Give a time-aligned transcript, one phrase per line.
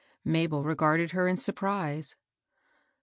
[0.25, 2.15] Mabel regarded her m surprise.